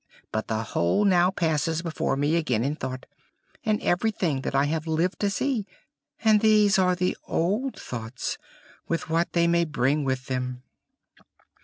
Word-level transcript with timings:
But 0.31 0.47
the 0.47 0.63
whole 0.63 1.05
now 1.05 1.29
passes 1.29 1.83
before 1.83 2.17
me 2.17 2.35
again 2.35 2.63
in 2.63 2.75
thought, 2.75 3.05
and 3.63 3.79
everything 3.83 4.41
that 4.41 4.55
I 4.55 4.63
have 4.63 4.87
lived 4.87 5.19
to 5.19 5.29
see; 5.29 5.67
and 6.23 6.41
these 6.41 6.79
are 6.79 6.95
the 6.95 7.15
old 7.27 7.79
thoughts, 7.79 8.39
with 8.87 9.11
what 9.11 9.33
they 9.33 9.45
may 9.45 9.63
bring 9.63 10.03
with 10.03 10.25
them. 10.25 10.63